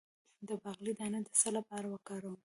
د 0.47 0.49
باقلي 0.63 0.93
دانه 0.99 1.19
د 1.23 1.27
څه 1.39 1.49
لپاره 1.57 1.85
وکاروم؟ 1.89 2.35